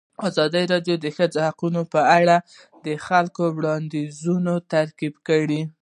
ازادي 0.27 0.63
راډیو 0.73 0.95
د 0.99 1.01
د 1.05 1.07
ښځو 1.17 1.39
حقونه 1.47 1.81
په 1.93 2.01
اړه 2.17 2.35
د 2.85 2.87
خلکو 3.07 3.43
وړاندیزونه 3.57 4.53
ترتیب 4.73 5.13
کړي. 5.27 5.61